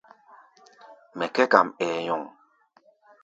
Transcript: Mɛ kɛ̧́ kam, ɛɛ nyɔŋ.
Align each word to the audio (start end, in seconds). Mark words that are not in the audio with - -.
Mɛ 1.17 1.25
kɛ̧́ 1.35 1.49
kam, 1.51 1.67
ɛɛ 1.83 1.95
nyɔŋ. 2.05 2.21